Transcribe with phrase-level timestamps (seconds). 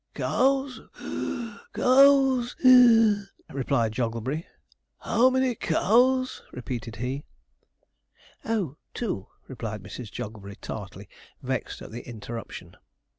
[0.15, 4.47] 'Cows (puff), cows (wheeze)?' replied Jogglebury;
[5.01, 7.23] 'how many cows?' repeated he.
[8.43, 10.09] 'Oh, two,' replied Mrs.
[10.11, 11.07] Jogglebury tartly,
[11.43, 12.75] vexed at the interruption.